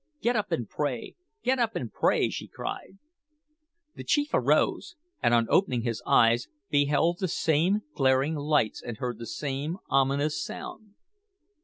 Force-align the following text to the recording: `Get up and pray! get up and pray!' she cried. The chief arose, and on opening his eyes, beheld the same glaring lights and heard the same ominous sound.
`Get 0.23 0.33
up 0.33 0.51
and 0.51 0.67
pray! 0.67 1.13
get 1.43 1.59
up 1.59 1.75
and 1.75 1.93
pray!' 1.93 2.29
she 2.31 2.47
cried. 2.47 2.97
The 3.93 4.03
chief 4.03 4.31
arose, 4.33 4.95
and 5.21 5.31
on 5.31 5.45
opening 5.51 5.83
his 5.83 6.01
eyes, 6.07 6.47
beheld 6.71 7.19
the 7.19 7.27
same 7.27 7.83
glaring 7.93 8.33
lights 8.33 8.81
and 8.81 8.97
heard 8.97 9.19
the 9.19 9.27
same 9.27 9.77
ominous 9.91 10.43
sound. 10.43 10.95